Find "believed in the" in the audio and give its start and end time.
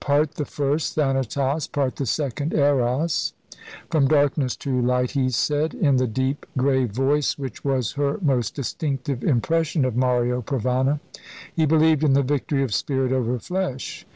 11.66-12.24